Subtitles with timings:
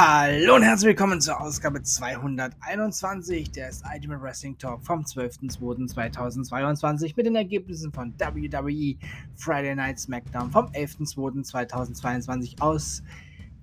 [0.00, 7.34] Hallo und herzlich willkommen zur Ausgabe 221 des Ultimate Wrestling Talk vom 12.02.2022 mit den
[7.34, 8.94] Ergebnissen von WWE
[9.34, 13.02] Friday Night SmackDown vom 11.02.2022 aus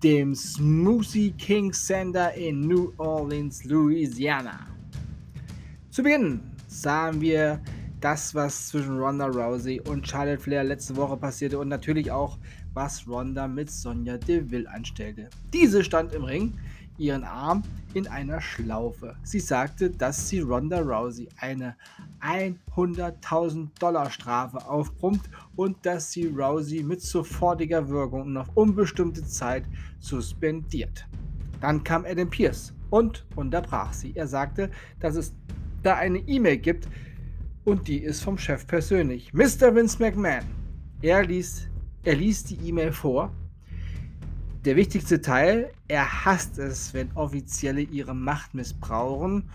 [0.04, 4.59] dem Smoothie King Center in New Orleans, Louisiana.
[5.90, 7.62] Zu Beginn sahen wir
[8.02, 12.38] das, was zwischen Ronda Rousey und Charlotte Flair letzte Woche passierte und natürlich auch
[12.73, 15.30] was Ronda mit Sonja Deville anstellte.
[15.54, 16.54] Diese stand im Ring,
[16.98, 17.63] ihren Arm
[17.94, 19.16] in einer Schlaufe.
[19.23, 21.76] Sie sagte, dass sie Ronda Rousey eine
[22.21, 29.63] 100.000 Dollar Strafe aufbrummt und dass sie Rousey mit sofortiger Wirkung und auf unbestimmte Zeit
[29.99, 31.07] suspendiert.
[31.62, 34.16] Dann kam Adam Pierce und unterbrach sie.
[34.16, 35.34] Er sagte, dass es
[35.84, 36.88] da eine E-Mail gibt
[37.66, 39.34] und die ist vom Chef persönlich.
[39.34, 39.76] Mr.
[39.76, 40.46] Vince McMahon.
[41.02, 41.68] Er ließ
[42.05, 43.34] er liest die E-Mail vor.
[44.63, 49.49] Der wichtigste Teil, er hasst es, wenn Offizielle ihre Macht missbrauchen.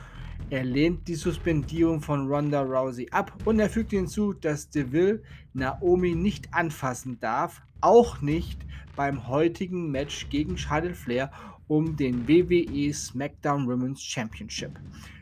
[0.50, 6.16] Er lehnt die Suspendierung von Ronda Rousey ab und er fügt hinzu, dass Deville Naomi
[6.16, 11.30] nicht anfassen darf, auch nicht beim heutigen Match gegen Charlotte Flair
[11.70, 14.72] um den WWE SmackDown Women's Championship.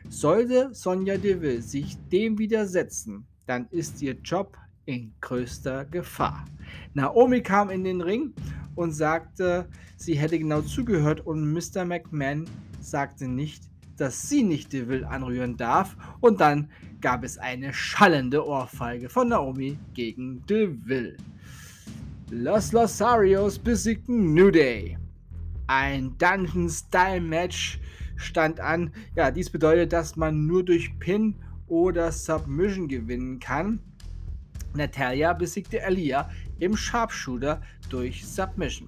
[0.09, 6.43] Sollte Sonja Deville sich dem widersetzen, dann ist ihr Job in größter Gefahr.
[6.95, 8.33] Naomi kam in den Ring
[8.73, 11.85] und sagte, sie hätte genau zugehört und Mr.
[11.85, 12.45] McMahon
[12.81, 13.65] sagte nicht,
[13.97, 19.77] dass sie nicht Deville anrühren darf und dann gab es eine schallende Ohrfeige von Naomi
[19.93, 21.15] gegen Deville.
[22.31, 24.97] Los Losarios besiegten New Day.
[25.69, 27.79] Ein Dungeon-Style-Match
[28.15, 28.91] stand an.
[29.13, 31.35] Ja, dies bedeutet, dass man nur durch Pin
[31.67, 33.79] oder Submission gewinnen kann.
[34.73, 38.87] Natalia besiegte Alia im Sharpshooter durch Submission.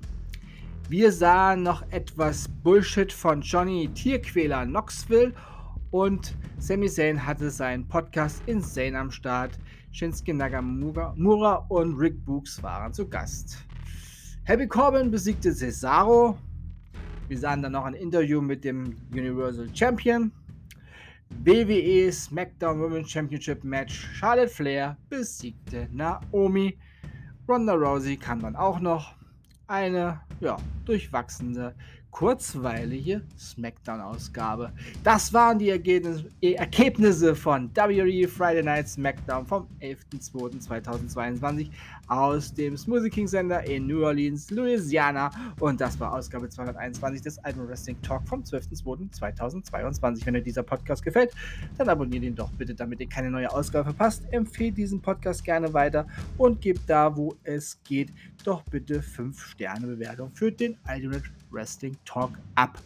[0.89, 5.33] Wir sahen noch etwas Bullshit von Johnny Tierquäler Knoxville
[5.91, 9.51] und Sami Zayn hatte seinen Podcast Insane am Start.
[9.91, 13.59] Shinsuke Nagamura und Rick Books waren zu Gast.
[14.45, 16.39] Happy Corbin besiegte Cesaro.
[17.31, 20.33] Wir sahen dann noch ein Interview mit dem Universal Champion.
[21.45, 24.05] WWE SmackDown Women's Championship Match.
[24.15, 26.77] Charlotte Flair besiegte Naomi.
[27.47, 29.15] Ronda Rousey kam dann auch noch.
[29.67, 31.73] Eine, ja, durchwachsene
[32.11, 34.71] kurzweilige SmackDown-Ausgabe.
[35.03, 41.69] Das waren die Ergebnisse von WWE Friday Night SmackDown vom 11.02.2022
[42.07, 45.31] aus dem Smoothie King Center in New Orleans, Louisiana.
[45.59, 50.25] Und das war Ausgabe 221 des Alten Wrestling Talk vom 12.02.2022.
[50.25, 51.31] Wenn euch dieser Podcast gefällt,
[51.77, 54.23] dann abonniert ihn doch bitte, damit ihr keine neue Ausgabe verpasst.
[54.31, 56.05] Empfehlt diesen Podcast gerne weiter
[56.37, 58.11] und gebt da, wo es geht,
[58.43, 62.81] doch bitte 5 Sterne Bewertung für den Ultimate Wrestling Talk ab.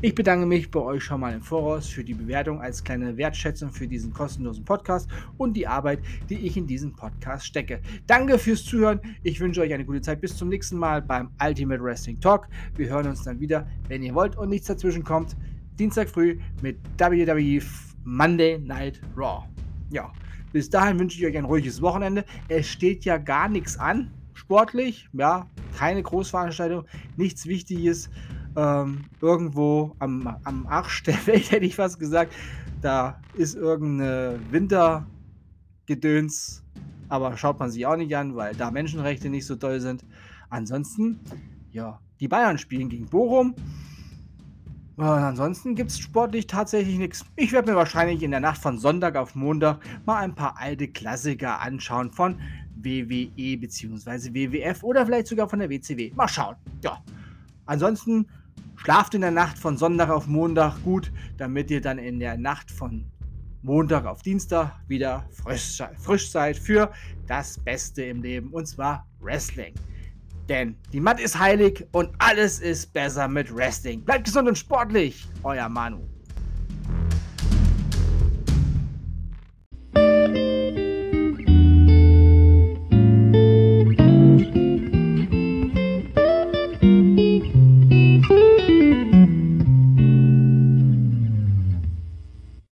[0.00, 3.70] Ich bedanke mich bei euch schon mal im Voraus für die Bewertung als kleine Wertschätzung
[3.70, 5.08] für diesen kostenlosen Podcast
[5.38, 7.80] und die Arbeit, die ich in diesen Podcast stecke.
[8.06, 9.00] Danke fürs Zuhören.
[9.22, 10.20] Ich wünsche euch eine gute Zeit.
[10.20, 12.48] Bis zum nächsten Mal beim Ultimate Wrestling Talk.
[12.76, 15.36] Wir hören uns dann wieder, wenn ihr wollt und nichts dazwischen kommt.
[15.78, 17.60] Dienstag früh mit WWE
[18.04, 19.44] Monday Night Raw.
[19.90, 20.12] Ja,
[20.52, 22.24] bis dahin wünsche ich euch ein ruhiges Wochenende.
[22.48, 25.48] Es steht ja gar nichts an sportlich, ja,
[25.78, 26.84] keine Großveranstaltung,
[27.16, 28.10] nichts Wichtiges.
[28.56, 32.32] Ähm, irgendwo am, am Arsch der Welt hätte ich fast gesagt.
[32.80, 36.62] Da ist irgendeine Wintergedöns,
[37.08, 40.04] aber schaut man sich auch nicht an, weil da Menschenrechte nicht so toll sind.
[40.50, 41.18] Ansonsten,
[41.72, 43.56] ja, die Bayern spielen gegen Bochum.
[44.96, 47.24] Und ansonsten gibt es sportlich tatsächlich nichts.
[47.34, 50.86] Ich werde mir wahrscheinlich in der Nacht von Sonntag auf Montag mal ein paar alte
[50.86, 52.38] Klassiker anschauen von
[52.76, 54.32] WWE bzw.
[54.32, 56.12] WWF oder vielleicht sogar von der WCW.
[56.14, 56.54] Mal schauen.
[56.82, 57.02] Ja.
[57.66, 58.26] Ansonsten
[58.84, 62.70] schlaft in der Nacht von Sonntag auf Montag gut, damit ihr dann in der Nacht
[62.70, 63.06] von
[63.62, 66.92] Montag auf Dienstag wieder frisch, frisch seid für
[67.26, 69.72] das Beste im Leben und zwar Wrestling.
[70.50, 74.04] Denn die Matt ist heilig und alles ist besser mit Wrestling.
[74.04, 76.06] Bleibt gesund und sportlich, euer Manu.